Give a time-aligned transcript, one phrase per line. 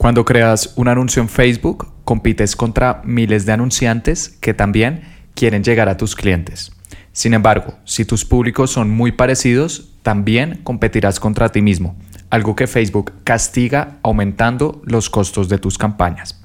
[0.00, 5.02] Cuando creas un anuncio en Facebook, compites contra miles de anunciantes que también
[5.34, 6.72] quieren llegar a tus clientes.
[7.12, 11.96] Sin embargo, si tus públicos son muy parecidos, también competirás contra ti mismo,
[12.30, 16.42] algo que Facebook castiga aumentando los costos de tus campañas.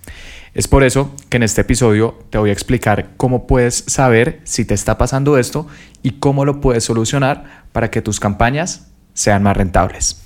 [0.53, 4.65] Es por eso que en este episodio te voy a explicar cómo puedes saber si
[4.65, 5.65] te está pasando esto
[6.03, 10.24] y cómo lo puedes solucionar para que tus campañas sean más rentables.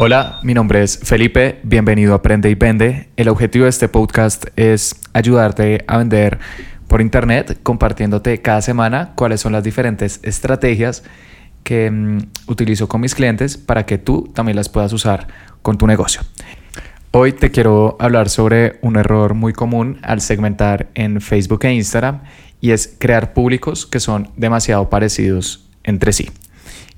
[0.00, 3.08] Hola, mi nombre es Felipe, bienvenido a Aprende y Vende.
[3.16, 6.38] El objetivo de este podcast es ayudarte a vender
[6.86, 11.02] por internet, compartiéndote cada semana cuáles son las diferentes estrategias
[11.64, 15.26] que mm, utilizo con mis clientes para que tú también las puedas usar
[15.62, 16.20] con tu negocio.
[17.10, 22.20] Hoy te quiero hablar sobre un error muy común al segmentar en Facebook e Instagram
[22.60, 26.30] y es crear públicos que son demasiado parecidos entre sí.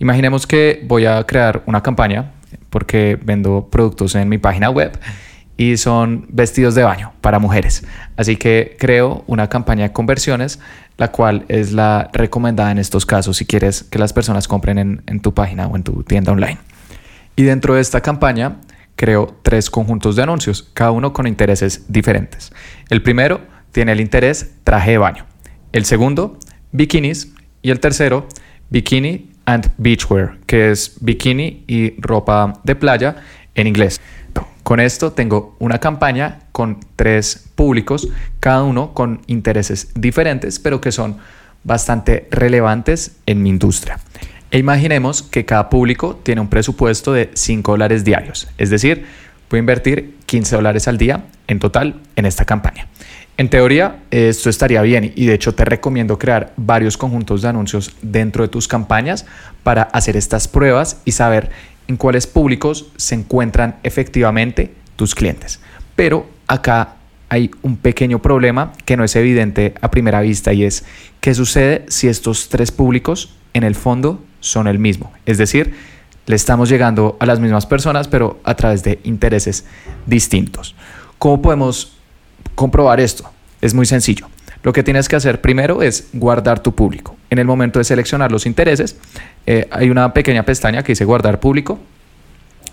[0.01, 2.33] Imaginemos que voy a crear una campaña
[2.71, 4.99] porque vendo productos en mi página web
[5.57, 7.85] y son vestidos de baño para mujeres.
[8.17, 10.59] Así que creo una campaña de conversiones,
[10.97, 15.21] la cual es la recomendada en estos casos si quieres que las personas compren en,
[15.21, 16.59] tu página o en tu tienda online.
[17.37, 18.57] Y dentro de esta campaña
[18.97, 22.53] creo tres conjuntos de anuncios, cada uno con intereses diferentes.
[22.89, 25.27] El primero tiene el interés traje de baño.
[25.73, 26.39] El segundo,
[26.73, 27.35] bikinis.
[27.63, 28.27] Y el tercero,
[28.71, 33.17] bikini and beachwear, que es bikini y ropa de playa
[33.55, 34.01] en inglés.
[34.63, 40.93] Con esto tengo una campaña con tres públicos, cada uno con intereses diferentes, pero que
[40.93, 41.17] son
[41.65, 43.99] bastante relevantes en mi industria.
[44.53, 49.07] E imaginemos que cada público tiene un presupuesto de 5 dólares diarios, es decir,
[49.49, 52.87] voy a invertir 15 dólares al día en total en esta campaña.
[53.41, 57.97] En teoría, esto estaría bien y de hecho te recomiendo crear varios conjuntos de anuncios
[58.03, 59.25] dentro de tus campañas
[59.63, 61.49] para hacer estas pruebas y saber
[61.89, 65.59] en cuáles públicos se encuentran efectivamente tus clientes.
[65.97, 66.97] Pero acá
[67.31, 70.85] hay un pequeño problema que no es evidente a primera vista y es
[71.23, 75.15] qué sucede si estos tres públicos en el fondo son el mismo.
[75.25, 75.73] Es decir,
[76.27, 79.65] le estamos llegando a las mismas personas pero a través de intereses
[80.05, 80.75] distintos.
[81.19, 82.00] ¿Cómo podemos
[82.55, 83.31] comprobar esto?
[83.61, 84.29] Es muy sencillo.
[84.63, 87.17] Lo que tienes que hacer primero es guardar tu público.
[87.31, 88.97] En el momento de seleccionar los intereses,
[89.47, 91.79] eh, hay una pequeña pestaña que dice guardar público.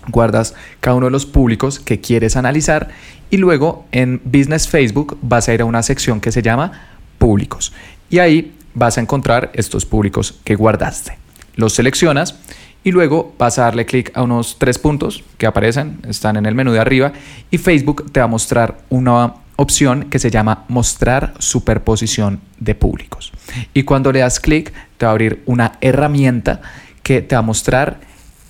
[0.08, 2.88] Guardas cada uno de los públicos que quieres analizar
[3.30, 6.72] y luego en Business Facebook vas a ir a una sección que se llama
[7.18, 7.72] públicos
[8.08, 11.18] y ahí vas a encontrar estos públicos que guardaste.
[11.56, 12.38] Los seleccionas
[12.84, 16.54] y luego vas a darle clic a unos tres puntos que aparecen, están en el
[16.54, 17.12] menú de arriba
[17.50, 23.32] y Facebook te va a mostrar una opción que se llama mostrar superposición de públicos.
[23.74, 26.60] Y cuando le das clic, te va a abrir una herramienta
[27.02, 27.98] que te va a mostrar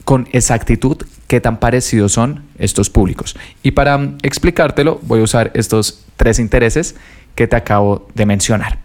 [0.05, 3.37] con exactitud qué tan parecidos son estos públicos.
[3.63, 6.95] Y para explicártelo, voy a usar estos tres intereses
[7.35, 8.79] que te acabo de mencionar.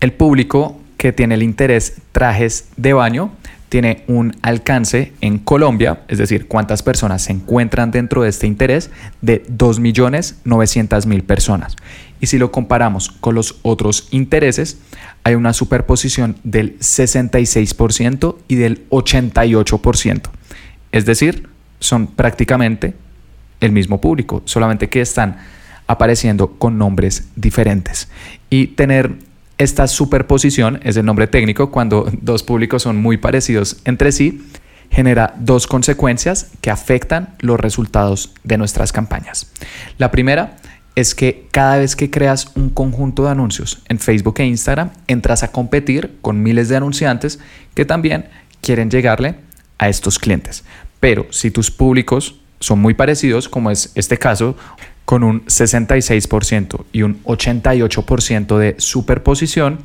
[0.00, 3.30] El público que tiene el interés trajes de baño
[3.68, 8.90] tiene un alcance en Colombia, es decir, cuántas personas se encuentran dentro de este interés,
[9.22, 11.76] de 2.900.000 personas.
[12.20, 14.78] Y si lo comparamos con los otros intereses,
[15.24, 20.22] hay una superposición del 66% y del 88%.
[20.92, 21.48] Es decir,
[21.80, 22.94] son prácticamente
[23.60, 25.38] el mismo público, solamente que están
[25.86, 28.08] apareciendo con nombres diferentes.
[28.50, 29.16] Y tener
[29.58, 34.42] esta superposición es el nombre técnico cuando dos públicos son muy parecidos entre sí,
[34.90, 39.50] genera dos consecuencias que afectan los resultados de nuestras campañas.
[39.98, 40.56] La primera
[40.94, 45.42] es que cada vez que creas un conjunto de anuncios en Facebook e Instagram, entras
[45.42, 47.38] a competir con miles de anunciantes
[47.74, 48.26] que también
[48.62, 49.36] quieren llegarle
[49.78, 50.64] a estos clientes.
[51.00, 54.56] Pero si tus públicos son muy parecidos, como es este caso,
[55.06, 59.78] con un 66% y un 88% de superposición,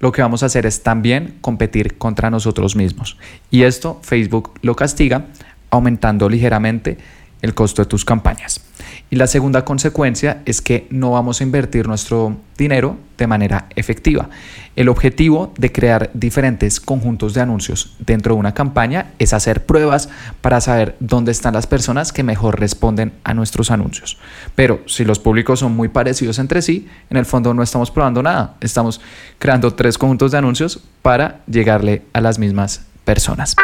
[0.00, 3.16] lo que vamos a hacer es también competir contra nosotros mismos.
[3.50, 5.26] Y esto Facebook lo castiga
[5.70, 6.98] aumentando ligeramente
[7.42, 8.60] el costo de tus campañas.
[9.08, 14.28] Y la segunda consecuencia es que no vamos a invertir nuestro dinero de manera efectiva.
[14.74, 20.08] El objetivo de crear diferentes conjuntos de anuncios dentro de una campaña es hacer pruebas
[20.40, 24.18] para saber dónde están las personas que mejor responden a nuestros anuncios.
[24.54, 28.22] Pero si los públicos son muy parecidos entre sí, en el fondo no estamos probando
[28.22, 28.56] nada.
[28.60, 29.00] Estamos
[29.38, 33.54] creando tres conjuntos de anuncios para llegarle a las mismas personas.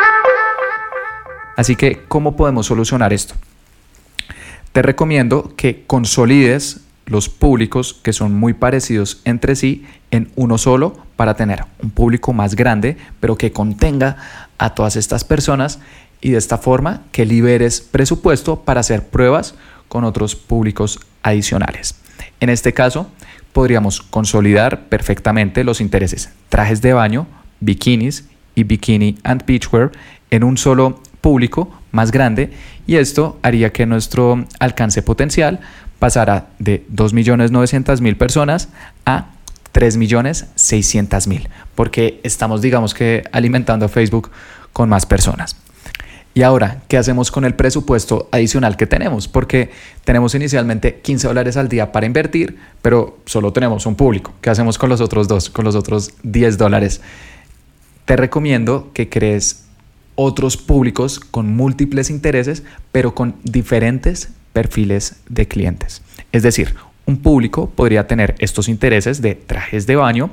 [1.56, 3.34] Así que, ¿cómo podemos solucionar esto?
[4.72, 10.96] Te recomiendo que consolides los públicos que son muy parecidos entre sí en uno solo
[11.16, 14.16] para tener un público más grande, pero que contenga
[14.58, 15.78] a todas estas personas
[16.20, 19.54] y de esta forma que liberes presupuesto para hacer pruebas
[19.88, 21.96] con otros públicos adicionales.
[22.40, 23.08] En este caso,
[23.52, 27.26] podríamos consolidar perfectamente los intereses trajes de baño,
[27.60, 28.24] bikinis
[28.54, 29.90] y bikini and beachwear
[30.30, 32.52] en un solo público más grande
[32.86, 35.60] y esto haría que nuestro alcance potencial
[35.98, 38.68] pasara de 2.900.000 personas
[39.06, 39.26] a
[39.72, 44.30] 3.600.000 porque estamos digamos que alimentando a Facebook
[44.72, 45.56] con más personas.
[46.34, 49.28] Y ahora, ¿qué hacemos con el presupuesto adicional que tenemos?
[49.28, 49.70] Porque
[50.04, 54.32] tenemos inicialmente 15 dólares al día para invertir, pero solo tenemos un público.
[54.40, 57.02] ¿Qué hacemos con los otros dos, con los otros 10 dólares?
[58.06, 59.66] Te recomiendo que crees
[60.14, 66.02] otros públicos con múltiples intereses, pero con diferentes perfiles de clientes.
[66.32, 66.74] Es decir,
[67.06, 70.30] un público podría tener estos intereses de trajes de baño,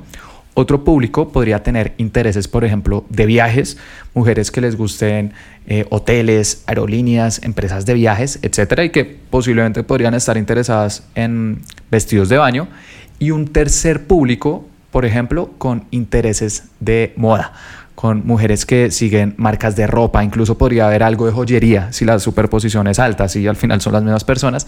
[0.54, 3.78] otro público podría tener intereses, por ejemplo, de viajes,
[4.14, 5.32] mujeres que les gusten
[5.66, 12.28] eh, hoteles, aerolíneas, empresas de viajes, etcétera, y que posiblemente podrían estar interesadas en vestidos
[12.28, 12.68] de baño.
[13.20, 17.52] Y un tercer público, por ejemplo, con intereses de moda
[18.00, 22.18] con mujeres que siguen marcas de ropa, incluso podría haber algo de joyería si la
[22.18, 24.66] superposición es alta, si al final son las mismas personas.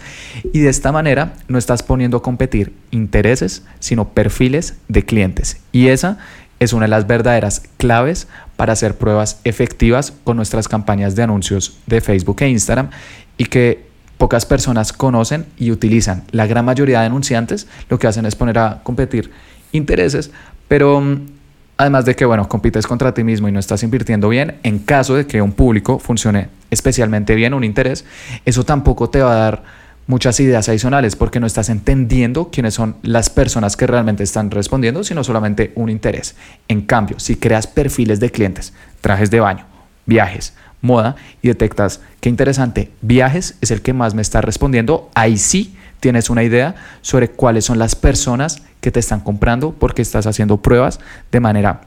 [0.53, 5.57] Y de esta manera no estás poniendo a competir intereses, sino perfiles de clientes.
[5.71, 6.19] Y esa
[6.59, 11.79] es una de las verdaderas claves para hacer pruebas efectivas con nuestras campañas de anuncios
[11.87, 12.91] de Facebook e Instagram
[13.39, 13.87] y que
[14.19, 16.23] pocas personas conocen y utilizan.
[16.29, 19.31] La gran mayoría de anunciantes lo que hacen es poner a competir
[19.71, 20.29] intereses,
[20.67, 21.42] pero mm,
[21.77, 25.15] Además de que, bueno, compites contra ti mismo y no estás invirtiendo bien, en caso
[25.15, 28.05] de que un público funcione especialmente bien, un interés,
[28.45, 29.63] eso tampoco te va a dar
[30.05, 35.03] muchas ideas adicionales porque no estás entendiendo quiénes son las personas que realmente están respondiendo,
[35.03, 36.35] sino solamente un interés.
[36.67, 39.65] En cambio, si creas perfiles de clientes, trajes de baño,
[40.05, 45.37] viajes, moda y detectas qué interesante, viajes es el que más me está respondiendo, ahí
[45.37, 50.27] sí tienes una idea sobre cuáles son las personas que te están comprando porque estás
[50.27, 50.99] haciendo pruebas
[51.31, 51.81] de manera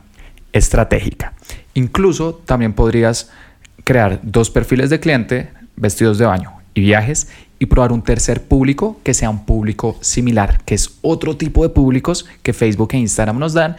[0.54, 1.34] estratégica.
[1.74, 3.30] Incluso también podrías
[3.84, 7.28] crear dos perfiles de cliente, vestidos de baño y viajes,
[7.58, 11.68] y probar un tercer público que sea un público similar, que es otro tipo de
[11.68, 13.76] públicos que Facebook e Instagram nos dan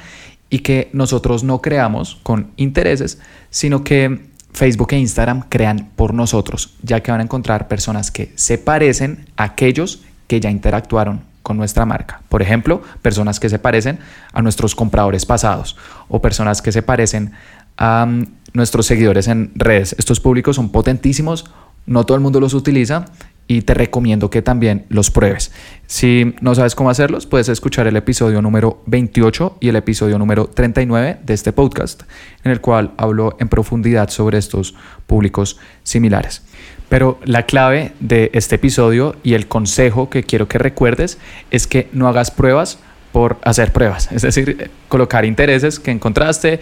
[0.51, 3.19] y que nosotros no creamos con intereses,
[3.49, 8.31] sino que Facebook e Instagram crean por nosotros, ya que van a encontrar personas que
[8.35, 12.19] se parecen a aquellos que ya interactuaron con nuestra marca.
[12.27, 13.99] Por ejemplo, personas que se parecen
[14.33, 15.77] a nuestros compradores pasados
[16.09, 17.31] o personas que se parecen
[17.77, 19.95] a mm, nuestros seguidores en redes.
[19.97, 21.45] Estos públicos son potentísimos,
[21.85, 23.05] no todo el mundo los utiliza
[23.47, 25.53] y te recomiendo que también los pruebes.
[25.85, 30.47] Si no sabes cómo hacerlos, puedes escuchar el episodio número 28 y el episodio número
[30.47, 32.03] 39 de este podcast,
[32.43, 36.41] en el cual hablo en profundidad sobre estos públicos similares.
[36.89, 41.17] Pero la clave de este episodio y el consejo que quiero que recuerdes
[41.51, 42.79] es que no hagas pruebas
[43.11, 46.59] por hacer pruebas, es decir, colocar intereses que encontraste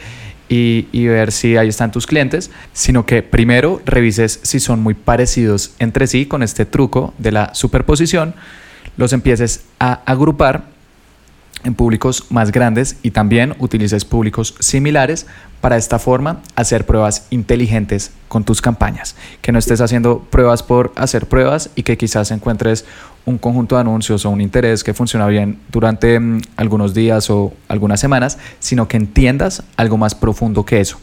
[0.48, 4.94] y, y, ver si ahí están tus clientes, sino que primero revises si son muy
[4.94, 8.36] parecidos entre sí con este truco de la superposición,
[8.96, 10.75] los empieces a agrupar
[11.66, 15.26] en públicos más grandes y también utilices públicos similares
[15.60, 19.16] para esta forma hacer pruebas inteligentes con tus campañas.
[19.42, 22.86] Que no estés haciendo pruebas por hacer pruebas y que quizás encuentres
[23.26, 27.54] un conjunto de anuncios o un interés que funciona bien durante mm, algunos días o
[27.68, 31.00] algunas semanas, sino que entiendas algo más profundo que eso.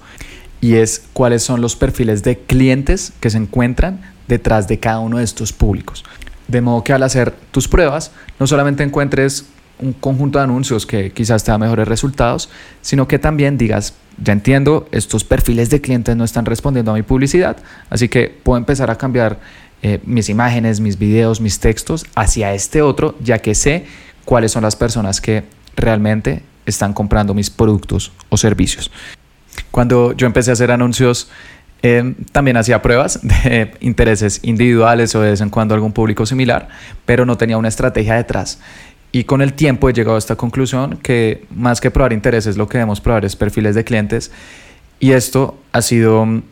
[0.60, 5.18] Y es cuáles son los perfiles de clientes que se encuentran detrás de cada uno
[5.18, 6.04] de estos públicos.
[6.46, 9.46] De modo que al hacer tus pruebas, no solamente encuentres
[9.82, 12.48] un conjunto de anuncios que quizás te da mejores resultados,
[12.80, 17.02] sino que también digas, ya entiendo, estos perfiles de clientes no están respondiendo a mi
[17.02, 17.56] publicidad,
[17.90, 19.40] así que puedo empezar a cambiar
[19.82, 23.84] eh, mis imágenes, mis videos, mis textos hacia este otro, ya que sé
[24.24, 25.44] cuáles son las personas que
[25.76, 28.90] realmente están comprando mis productos o servicios.
[29.70, 31.28] Cuando yo empecé a hacer anuncios,
[31.82, 36.68] eh, también hacía pruebas de intereses individuales o de vez en cuando algún público similar,
[37.04, 38.60] pero no tenía una estrategia detrás.
[39.12, 42.66] Y con el tiempo he llegado a esta conclusión que más que probar intereses, lo
[42.66, 44.32] que debemos probar es perfiles de clientes.
[44.98, 46.42] Y esto ha sido mm,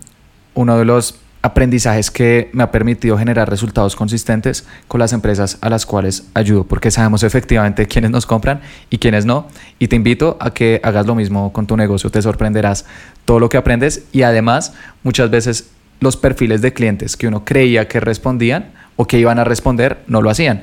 [0.55, 5.71] uno de los aprendizajes que me ha permitido generar resultados consistentes con las empresas a
[5.71, 9.47] las cuales ayudo, porque sabemos efectivamente quiénes nos compran y quiénes no.
[9.79, 12.85] Y te invito a que hagas lo mismo con tu negocio, te sorprenderás
[13.25, 17.88] todo lo que aprendes y además muchas veces los perfiles de clientes que uno creía
[17.88, 20.62] que respondían o que iban a responder no lo hacían.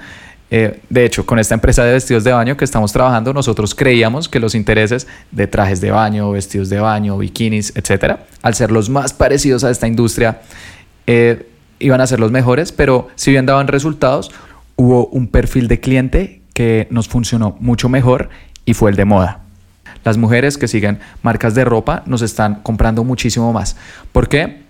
[0.50, 4.30] Eh, de hecho, con esta empresa de vestidos de baño que estamos trabajando, nosotros creíamos
[4.30, 8.90] que los intereses de trajes de baño, vestidos de baño, bikinis, etcétera, al ser los
[8.90, 10.42] más parecidos a esta industria,
[11.06, 11.50] eh,
[11.80, 14.32] iban a ser los mejores, pero si bien daban resultados,
[14.78, 18.30] hubo un perfil de cliente que nos funcionó mucho mejor
[18.66, 19.42] y fue el de moda.
[20.04, 23.76] Las mujeres que siguen marcas de ropa nos están comprando muchísimo más.
[24.14, 24.67] ¿Por qué?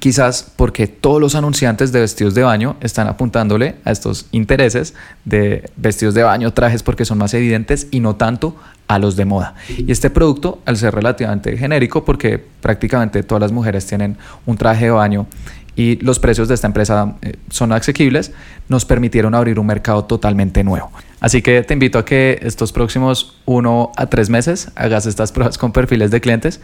[0.00, 5.70] Quizás porque todos los anunciantes de vestidos de baño están apuntándole a estos intereses de
[5.76, 8.54] vestidos de baño, trajes porque son más evidentes y no tanto
[8.86, 9.54] a los de moda.
[9.76, 14.86] Y este producto, al ser relativamente genérico, porque prácticamente todas las mujeres tienen un traje
[14.86, 15.26] de baño
[15.74, 18.32] y los precios de esta empresa eh, son asequibles,
[18.68, 20.90] nos permitieron abrir un mercado totalmente nuevo.
[21.20, 25.56] Así que te invito a que estos próximos uno a tres meses hagas estas pruebas
[25.56, 26.60] con perfiles de clientes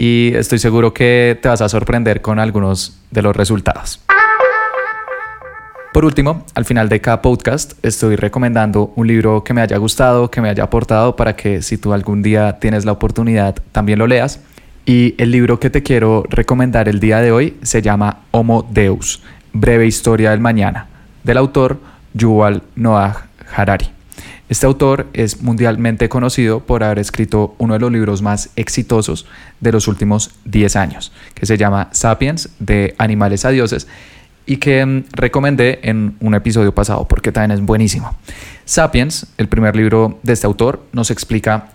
[0.00, 4.00] y estoy seguro que te vas a sorprender con algunos de los resultados.
[5.92, 10.30] Por último, al final de cada podcast estoy recomendando un libro que me haya gustado,
[10.30, 14.06] que me haya aportado para que si tú algún día tienes la oportunidad también lo
[14.06, 14.40] leas.
[14.86, 19.22] Y el libro que te quiero recomendar el día de hoy se llama Homo Deus,
[19.52, 20.86] breve historia del mañana,
[21.24, 21.78] del autor
[22.14, 23.99] Yuval Noah Harari.
[24.50, 29.24] Este autor es mundialmente conocido por haber escrito uno de los libros más exitosos
[29.60, 33.86] de los últimos 10 años, que se llama Sapiens, de animales a dioses,
[34.46, 38.16] y que mm, recomendé en un episodio pasado porque también es buenísimo.
[38.64, 41.68] Sapiens, el primer libro de este autor, nos explica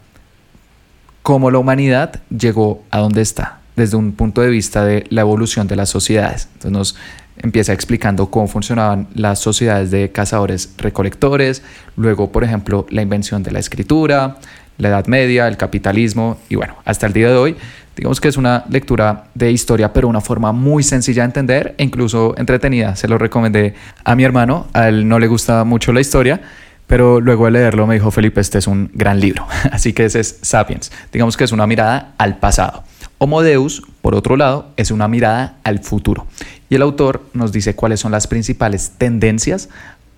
[1.21, 5.67] cómo la humanidad llegó a donde está, desde un punto de vista de la evolución
[5.67, 6.49] de las sociedades.
[6.55, 6.95] Entonces nos
[7.37, 11.63] empieza explicando cómo funcionaban las sociedades de cazadores recolectores,
[11.97, 14.37] luego, por ejemplo, la invención de la escritura,
[14.77, 17.55] la Edad Media, el capitalismo y bueno, hasta el día de hoy,
[17.95, 21.83] digamos que es una lectura de historia, pero una forma muy sencilla de entender e
[21.83, 22.95] incluso entretenida.
[22.95, 23.73] Se lo recomendé
[24.03, 26.41] a mi hermano, a él no le gusta mucho la historia,
[26.87, 29.47] pero luego de leerlo me dijo, Felipe, este es un gran libro.
[29.71, 30.91] Así que ese es Sapiens.
[31.11, 32.83] Digamos que es una mirada al pasado.
[33.17, 36.27] Homo Deus, por otro lado, es una mirada al futuro.
[36.69, 39.69] Y el autor nos dice cuáles son las principales tendencias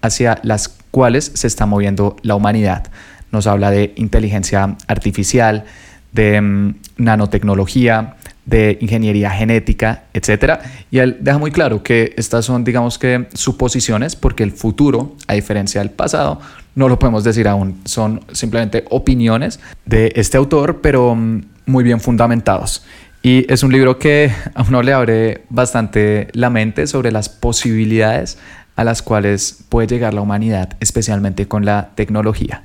[0.02, 2.88] hacia las cuales se está moviendo la humanidad.
[3.32, 5.66] Nos habla de inteligencia artificial,
[6.12, 8.16] de mm, nanotecnología,
[8.48, 10.60] de ingeniería genética, etc.
[10.90, 15.34] Y él deja muy claro que estas son, digamos que, suposiciones, porque el futuro, a
[15.34, 16.40] diferencia del pasado,
[16.74, 17.82] no lo podemos decir aún.
[17.84, 22.86] Son simplemente opiniones de este autor, pero mm, muy bien fundamentados.
[23.22, 28.38] Y es un libro que a uno le abre bastante la mente sobre las posibilidades
[28.78, 32.64] a las cuales puede llegar la humanidad, especialmente con la tecnología.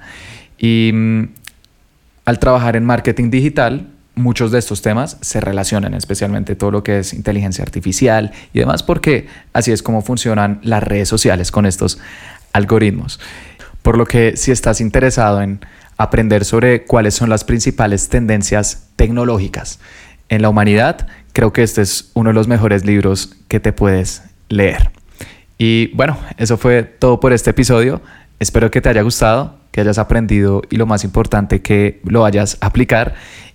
[0.59, 1.29] Y mm,
[2.25, 6.99] al trabajar en marketing digital, muchos de estos temas se relacionan, especialmente todo lo que
[6.99, 11.99] es inteligencia artificial y demás, porque así es como funcionan las redes sociales con estos
[12.53, 13.21] algoritmos.
[13.83, 15.61] Por lo que si estás interesado en
[15.97, 19.81] aprender sobre cuáles son las principales tendencias tecnológicas
[20.29, 24.23] en la humanidad, creo que este es uno de los mejores libros que te puedes
[24.49, 24.91] leer.
[25.59, 28.03] Y bueno, eso fue todo por este episodio.
[28.39, 32.59] Espero que te haya gustado, que hayas aprendido y lo más importante, que lo vayas
[32.61, 33.15] a aplicar.